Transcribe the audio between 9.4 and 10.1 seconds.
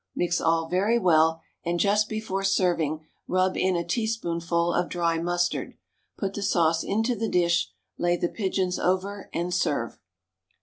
serve.